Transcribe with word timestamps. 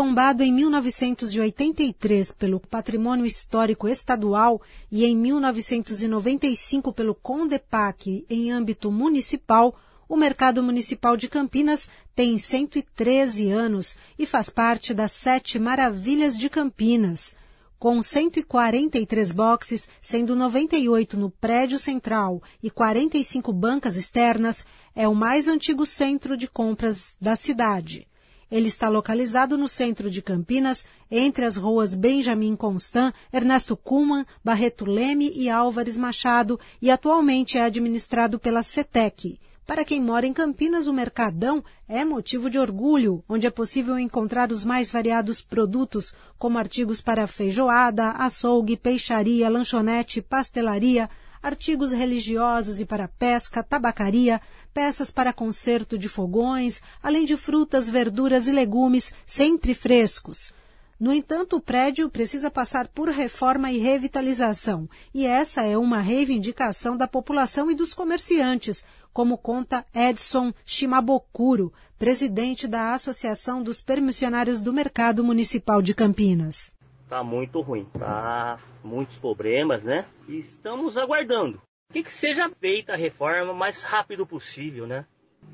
Tombado 0.00 0.42
em 0.42 0.50
1983 0.50 2.32
pelo 2.32 2.58
Patrimônio 2.58 3.26
Histórico 3.26 3.86
Estadual 3.86 4.62
e 4.90 5.04
em 5.04 5.14
1995 5.14 6.90
pelo 6.90 7.14
Condepac 7.14 8.24
em 8.30 8.50
âmbito 8.50 8.90
municipal, 8.90 9.78
o 10.08 10.16
Mercado 10.16 10.62
Municipal 10.62 11.18
de 11.18 11.28
Campinas 11.28 11.86
tem 12.14 12.38
113 12.38 13.50
anos 13.50 13.94
e 14.18 14.24
faz 14.24 14.48
parte 14.48 14.94
das 14.94 15.12
Sete 15.12 15.58
Maravilhas 15.58 16.38
de 16.38 16.48
Campinas. 16.48 17.36
Com 17.78 18.02
143 18.02 19.32
boxes, 19.32 19.86
sendo 20.00 20.34
98 20.34 21.18
no 21.18 21.30
prédio 21.30 21.78
central 21.78 22.42
e 22.62 22.70
45 22.70 23.52
bancas 23.52 23.98
externas, 23.98 24.66
é 24.96 25.06
o 25.06 25.14
mais 25.14 25.46
antigo 25.46 25.84
centro 25.84 26.38
de 26.38 26.48
compras 26.48 27.18
da 27.20 27.36
cidade. 27.36 28.08
Ele 28.50 28.66
está 28.66 28.88
localizado 28.88 29.56
no 29.56 29.68
centro 29.68 30.10
de 30.10 30.20
Campinas, 30.20 30.84
entre 31.10 31.44
as 31.44 31.56
ruas 31.56 31.94
Benjamin 31.94 32.56
Constant, 32.56 33.14
Ernesto 33.32 33.76
Kuhlmann, 33.76 34.26
Barreto 34.44 34.84
Leme 34.84 35.30
e 35.34 35.48
Álvares 35.48 35.96
Machado, 35.96 36.58
e 36.82 36.90
atualmente 36.90 37.56
é 37.56 37.62
administrado 37.62 38.38
pela 38.38 38.62
CETEC. 38.62 39.38
Para 39.70 39.84
quem 39.84 40.02
mora 40.02 40.26
em 40.26 40.32
Campinas, 40.32 40.88
o 40.88 40.92
Mercadão 40.92 41.62
é 41.88 42.04
motivo 42.04 42.50
de 42.50 42.58
orgulho, 42.58 43.22
onde 43.28 43.46
é 43.46 43.50
possível 43.50 43.96
encontrar 43.96 44.50
os 44.50 44.64
mais 44.64 44.90
variados 44.90 45.40
produtos, 45.40 46.12
como 46.36 46.58
artigos 46.58 47.00
para 47.00 47.28
feijoada, 47.28 48.10
açougue, 48.10 48.76
peixaria, 48.76 49.48
lanchonete, 49.48 50.20
pastelaria, 50.20 51.08
artigos 51.42 51.92
religiosos 51.92 52.80
e 52.80 52.84
para 52.84 53.08
pesca, 53.08 53.62
tabacaria, 53.62 54.40
peças 54.72 55.10
para 55.10 55.32
conserto 55.32 55.98
de 55.98 56.08
fogões, 56.08 56.80
além 57.02 57.24
de 57.24 57.36
frutas, 57.36 57.88
verduras 57.88 58.46
e 58.46 58.52
legumes 58.52 59.14
sempre 59.26 59.74
frescos. 59.74 60.52
No 60.98 61.14
entanto, 61.14 61.56
o 61.56 61.60
prédio 61.60 62.10
precisa 62.10 62.50
passar 62.50 62.86
por 62.86 63.08
reforma 63.08 63.72
e 63.72 63.78
revitalização, 63.78 64.86
e 65.14 65.24
essa 65.24 65.62
é 65.62 65.78
uma 65.78 65.98
reivindicação 65.98 66.94
da 66.94 67.08
população 67.08 67.70
e 67.70 67.74
dos 67.74 67.94
comerciantes, 67.94 68.84
como 69.10 69.38
conta 69.38 69.84
Edson 69.94 70.52
Shimabokuro, 70.62 71.72
presidente 71.98 72.68
da 72.68 72.92
Associação 72.92 73.62
dos 73.62 73.80
Permissionários 73.80 74.60
do 74.60 74.74
Mercado 74.74 75.24
Municipal 75.24 75.80
de 75.80 75.94
Campinas. 75.94 76.70
Está 77.10 77.24
muito 77.24 77.60
ruim, 77.60 77.86
tá 77.98 78.60
muitos 78.84 79.18
problemas, 79.18 79.82
né? 79.82 80.06
E 80.28 80.38
estamos 80.38 80.96
aguardando 80.96 81.60
que, 81.92 82.04
que 82.04 82.12
seja 82.12 82.48
feita 82.48 82.92
a 82.92 82.96
reforma 82.96 83.50
o 83.50 83.56
mais 83.56 83.82
rápido 83.82 84.24
possível, 84.24 84.86
né? 84.86 85.04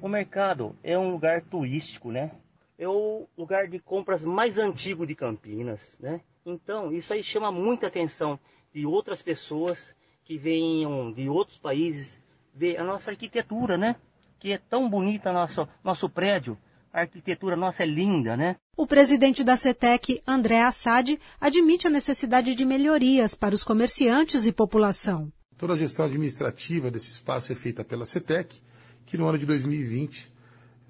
O 0.00 0.08
mercado 0.08 0.74
é 0.82 0.98
um 0.98 1.10
lugar 1.10 1.42
turístico, 1.42 2.10
né? 2.10 2.30
É 2.78 2.88
o 2.88 3.28
lugar 3.36 3.68
de 3.68 3.78
compras 3.78 4.24
mais 4.24 4.56
antigo 4.56 5.06
de 5.06 5.14
Campinas, 5.14 5.94
né? 6.00 6.22
Então, 6.46 6.90
isso 6.90 7.12
aí 7.12 7.22
chama 7.22 7.52
muita 7.52 7.88
atenção 7.88 8.40
de 8.72 8.86
outras 8.86 9.20
pessoas 9.20 9.94
que 10.24 10.38
venham 10.38 11.12
de 11.12 11.28
outros 11.28 11.58
países 11.58 12.18
ver 12.54 12.78
a 12.78 12.82
nossa 12.82 13.10
arquitetura, 13.10 13.76
né? 13.76 13.96
Que 14.38 14.52
é 14.52 14.58
tão 14.58 14.88
bonita 14.88 15.30
nosso 15.30 15.68
nosso 15.84 16.08
prédio. 16.08 16.56
A 16.92 17.00
arquitetura 17.00 17.56
nossa 17.56 17.84
é 17.84 17.86
linda, 17.86 18.36
né? 18.36 18.56
O 18.76 18.86
presidente 18.86 19.42
da 19.42 19.56
CETEC, 19.56 20.22
André 20.26 20.60
Assad, 20.60 21.18
admite 21.40 21.86
a 21.86 21.90
necessidade 21.90 22.54
de 22.54 22.66
melhorias 22.66 23.34
para 23.34 23.54
os 23.54 23.64
comerciantes 23.64 24.44
e 24.44 24.52
população. 24.52 25.32
Toda 25.56 25.72
a 25.72 25.76
gestão 25.76 26.04
administrativa 26.04 26.90
desse 26.90 27.10
espaço 27.10 27.50
é 27.50 27.54
feita 27.54 27.82
pela 27.82 28.04
CETEC, 28.04 28.60
que 29.06 29.16
no 29.16 29.26
ano 29.26 29.38
de 29.38 29.46
2020 29.46 30.30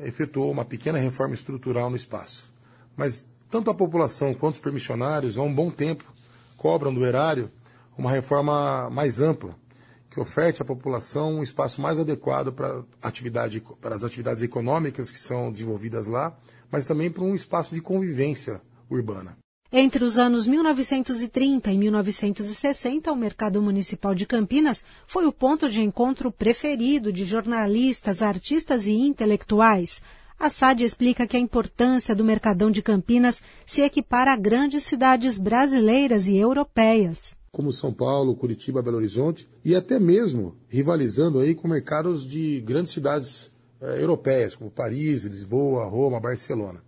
efetuou 0.01 0.51
uma 0.51 0.65
pequena 0.65 0.99
reforma 0.99 1.35
estrutural 1.35 1.89
no 1.89 1.95
espaço. 1.95 2.53
Mas 2.97 3.33
tanto 3.49 3.71
a 3.71 3.75
população 3.75 4.35
quanto 4.35 4.57
os 4.57 4.61
permissionários, 4.61 5.39
há 5.39 5.43
um 5.43 5.55
bom 5.55 5.71
tempo, 5.71 6.05
cobram 6.57 6.93
do 6.93 7.07
erário 7.07 7.49
uma 7.97 8.11
reforma 8.11 8.91
mais 8.91 9.21
ampla, 9.21 9.55
que 10.13 10.21
oferte 10.21 10.61
à 10.61 10.65
população 10.65 11.37
um 11.37 11.43
espaço 11.43 11.81
mais 11.81 11.99
adequado 11.99 12.53
para, 12.53 12.85
atividade, 13.03 13.63
para 13.81 13.95
as 13.95 14.05
atividades 14.05 14.43
econômicas 14.43 15.11
que 15.11 15.19
são 15.19 15.51
desenvolvidas 15.51 16.07
lá, 16.07 16.37
mas 16.71 16.87
também 16.87 17.11
para 17.11 17.25
um 17.25 17.35
espaço 17.35 17.75
de 17.75 17.81
convivência 17.81 18.61
urbana. 18.91 19.39
Entre 19.73 20.05
os 20.05 20.19
anos 20.19 20.47
1930 20.47 21.73
e 21.73 21.79
1960, 21.79 23.11
o 23.11 23.17
mercado 23.17 23.63
municipal 23.63 24.15
de 24.15 24.27
Campinas 24.27 24.85
foi 25.07 25.25
o 25.25 25.33
ponto 25.33 25.67
de 25.71 25.81
encontro 25.81 26.31
preferido 26.31 27.11
de 27.11 27.25
jornalistas, 27.25 28.21
artistas 28.21 28.87
e 28.87 28.93
intelectuais. 28.93 30.03
A 30.39 30.51
SAD 30.51 30.85
explica 30.85 31.27
que 31.27 31.39
a 31.39 31.41
importância 31.41 32.15
do 32.15 32.23
Mercadão 32.23 32.71
de 32.71 32.83
Campinas 32.83 33.43
se 33.65 33.81
equipara 33.81 34.35
a 34.35 34.37
grandes 34.37 34.85
cidades 34.85 35.39
brasileiras 35.39 36.29
e 36.29 36.37
europeias. 36.37 37.35
Como 37.53 37.71
São 37.71 37.93
Paulo, 37.93 38.35
Curitiba, 38.35 38.83
Belo 38.83 38.97
Horizonte 38.97 39.49
e 39.65 39.75
até 39.75 40.01
mesmo 40.01 40.57
rivalizando 40.69 41.39
aí 41.39 41.55
com 41.55 41.69
mercados 41.69 42.27
de 42.27 42.61
grandes 42.63 42.93
cidades 42.93 43.51
eh, 43.81 44.03
europeias, 44.03 44.55
como 44.55 44.71
Paris, 44.71 45.25
Lisboa, 45.25 45.85
Roma, 45.85 46.19
Barcelona. 46.19 46.83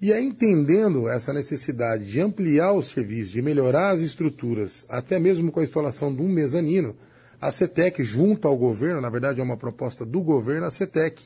E 0.00 0.12
aí, 0.12 0.24
entendendo 0.24 1.08
essa 1.08 1.32
necessidade 1.32 2.10
de 2.10 2.20
ampliar 2.20 2.72
os 2.72 2.88
serviços, 2.88 3.32
de 3.32 3.42
melhorar 3.42 3.90
as 3.90 4.00
estruturas, 4.00 4.86
até 4.88 5.18
mesmo 5.18 5.52
com 5.52 5.60
a 5.60 5.62
instalação 5.62 6.14
de 6.14 6.22
um 6.22 6.28
mezanino, 6.28 6.96
a 7.40 7.52
CETEC, 7.52 8.02
junto 8.02 8.48
ao 8.48 8.56
governo, 8.56 9.00
na 9.00 9.10
verdade 9.10 9.40
é 9.40 9.42
uma 9.42 9.56
proposta 9.56 10.04
do 10.04 10.22
governo, 10.22 10.66
a 10.66 10.70
CETEC 10.70 11.22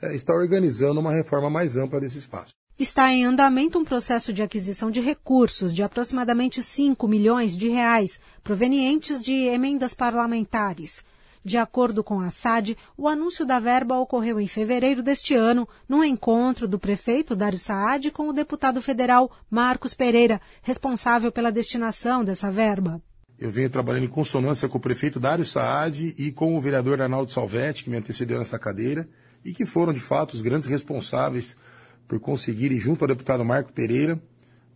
é, 0.00 0.14
está 0.14 0.34
organizando 0.34 1.00
uma 1.00 1.12
reforma 1.12 1.48
mais 1.50 1.76
ampla 1.76 2.00
desse 2.00 2.18
espaço. 2.18 2.54
Está 2.76 3.12
em 3.12 3.24
andamento 3.24 3.78
um 3.78 3.84
processo 3.84 4.32
de 4.32 4.42
aquisição 4.42 4.90
de 4.90 5.00
recursos 5.00 5.72
de 5.72 5.84
aproximadamente 5.84 6.60
5 6.60 7.06
milhões 7.06 7.56
de 7.56 7.68
reais, 7.68 8.20
provenientes 8.42 9.22
de 9.22 9.32
emendas 9.32 9.94
parlamentares. 9.94 11.04
De 11.44 11.56
acordo 11.56 12.02
com 12.02 12.20
a 12.20 12.30
SAD, 12.30 12.76
o 12.96 13.06
anúncio 13.06 13.46
da 13.46 13.60
verba 13.60 13.96
ocorreu 14.00 14.40
em 14.40 14.48
fevereiro 14.48 15.04
deste 15.04 15.34
ano, 15.34 15.68
num 15.88 16.02
encontro 16.02 16.66
do 16.66 16.76
prefeito 16.76 17.36
Dário 17.36 17.58
Saad 17.58 18.10
com 18.10 18.28
o 18.28 18.32
deputado 18.32 18.82
federal 18.82 19.30
Marcos 19.48 19.94
Pereira, 19.94 20.40
responsável 20.60 21.30
pela 21.30 21.52
destinação 21.52 22.24
dessa 22.24 22.50
verba. 22.50 23.00
Eu 23.38 23.50
venho 23.50 23.70
trabalhando 23.70 24.06
em 24.06 24.08
consonância 24.08 24.68
com 24.68 24.78
o 24.78 24.80
prefeito 24.80 25.20
Dário 25.20 25.44
Saad 25.44 26.12
e 26.18 26.32
com 26.32 26.56
o 26.56 26.60
vereador 26.60 27.00
Arnaldo 27.00 27.30
Salvetti, 27.30 27.84
que 27.84 27.90
me 27.90 27.98
antecedeu 27.98 28.38
nessa 28.38 28.58
cadeira, 28.58 29.08
e 29.44 29.52
que 29.52 29.64
foram, 29.64 29.92
de 29.92 30.00
fato, 30.00 30.34
os 30.34 30.40
grandes 30.40 30.66
responsáveis 30.66 31.56
por 32.06 32.20
conseguirem, 32.20 32.78
junto 32.78 33.02
ao 33.02 33.08
deputado 33.08 33.44
Marco 33.44 33.72
Pereira, 33.72 34.20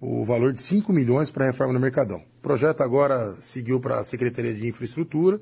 o 0.01 0.25
valor 0.25 0.53
de 0.53 0.63
5 0.63 0.93
milhões 0.93 1.31
para 1.31 1.45
a 1.45 1.47
reforma 1.49 1.75
do 1.75 1.81
Mercadão. 1.81 2.23
O 2.39 2.43
projeto 2.43 2.83
agora 2.83 3.37
seguiu 3.41 3.81
para 3.81 3.99
a 3.99 4.05
Secretaria 4.05 4.55
de 4.55 4.67
Infraestrutura 4.67 5.41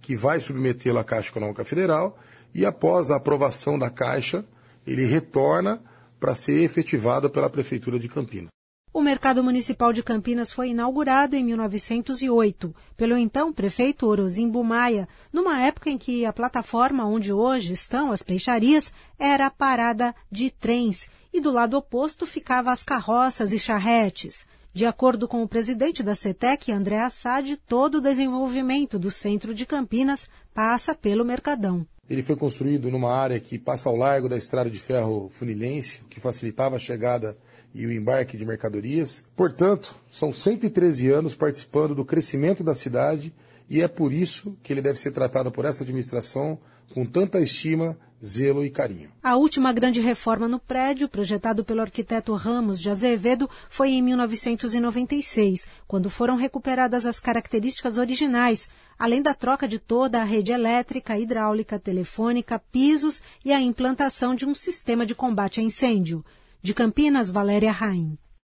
que 0.00 0.16
vai 0.16 0.40
submetê-lo 0.40 0.98
à 0.98 1.04
Caixa 1.04 1.30
Econômica 1.30 1.64
Federal 1.64 2.18
e 2.54 2.64
após 2.64 3.10
a 3.10 3.16
aprovação 3.16 3.78
da 3.78 3.90
Caixa, 3.90 4.44
ele 4.86 5.04
retorna 5.04 5.82
para 6.18 6.34
ser 6.34 6.62
efetivado 6.62 7.28
pela 7.28 7.50
Prefeitura 7.50 7.98
de 7.98 8.08
Campinas. 8.08 8.57
O 8.92 9.02
Mercado 9.02 9.44
Municipal 9.44 9.92
de 9.92 10.02
Campinas 10.02 10.52
foi 10.52 10.70
inaugurado 10.70 11.36
em 11.36 11.44
1908 11.44 12.74
pelo 12.96 13.16
então 13.18 13.52
prefeito 13.52 14.06
Orozimbo 14.06 14.64
Maia, 14.64 15.06
numa 15.32 15.60
época 15.62 15.90
em 15.90 15.98
que 15.98 16.24
a 16.24 16.32
plataforma 16.32 17.06
onde 17.06 17.32
hoje 17.32 17.74
estão 17.74 18.10
as 18.10 18.22
peixarias 18.22 18.92
era 19.18 19.50
parada 19.50 20.14
de 20.30 20.50
trens 20.50 21.08
e 21.32 21.40
do 21.40 21.52
lado 21.52 21.76
oposto 21.76 22.26
ficavam 22.26 22.72
as 22.72 22.82
carroças 22.82 23.52
e 23.52 23.58
charretes. 23.58 24.46
De 24.72 24.86
acordo 24.86 25.28
com 25.28 25.42
o 25.42 25.48
presidente 25.48 26.02
da 26.02 26.14
CETEC, 26.14 26.72
André 26.72 27.00
Assad, 27.00 27.56
todo 27.66 27.96
o 27.96 28.00
desenvolvimento 28.00 28.98
do 28.98 29.10
centro 29.10 29.54
de 29.54 29.66
Campinas 29.66 30.30
passa 30.54 30.94
pelo 30.94 31.24
Mercadão. 31.24 31.86
Ele 32.08 32.22
foi 32.22 32.36
construído 32.36 32.90
numa 32.90 33.12
área 33.12 33.38
que 33.38 33.58
passa 33.58 33.88
ao 33.88 33.96
largo 33.96 34.28
da 34.28 34.36
estrada 34.36 34.70
de 34.70 34.78
ferro 34.78 35.28
funilense, 35.30 36.00
que 36.08 36.20
facilitava 36.20 36.76
a 36.76 36.78
chegada 36.78 37.36
e 37.74 37.86
o 37.86 37.92
embarque 37.92 38.36
de 38.36 38.44
mercadorias. 38.44 39.24
Portanto, 39.36 39.94
são 40.10 40.32
113 40.32 41.10
anos 41.10 41.34
participando 41.34 41.94
do 41.94 42.04
crescimento 42.04 42.64
da 42.64 42.74
cidade 42.74 43.34
e 43.68 43.80
é 43.80 43.88
por 43.88 44.12
isso 44.12 44.56
que 44.62 44.72
ele 44.72 44.82
deve 44.82 44.98
ser 44.98 45.12
tratado 45.12 45.52
por 45.52 45.64
essa 45.64 45.82
administração 45.82 46.58
com 46.94 47.04
tanta 47.04 47.38
estima 47.40 47.98
zelo 48.24 48.64
e 48.64 48.70
carinho. 48.70 49.10
A 49.22 49.36
última 49.36 49.72
grande 49.72 50.00
reforma 50.00 50.48
no 50.48 50.58
prédio, 50.58 51.08
projetado 51.08 51.64
pelo 51.64 51.80
arquiteto 51.80 52.34
Ramos 52.34 52.80
de 52.80 52.90
Azevedo, 52.90 53.48
foi 53.68 53.90
em 53.90 54.02
1996, 54.02 55.68
quando 55.86 56.10
foram 56.10 56.36
recuperadas 56.36 57.06
as 57.06 57.20
características 57.20 57.98
originais, 57.98 58.68
além 58.98 59.22
da 59.22 59.34
troca 59.34 59.68
de 59.68 59.78
toda 59.78 60.20
a 60.20 60.24
rede 60.24 60.52
elétrica, 60.52 61.16
hidráulica, 61.16 61.78
telefônica, 61.78 62.58
pisos 62.72 63.22
e 63.44 63.52
a 63.52 63.60
implantação 63.60 64.34
de 64.34 64.44
um 64.44 64.54
sistema 64.54 65.06
de 65.06 65.14
combate 65.14 65.60
a 65.60 65.62
incêndio. 65.62 66.24
De 66.60 66.74
Campinas, 66.74 67.30
Valéria 67.30 67.70
Raim. 67.70 68.18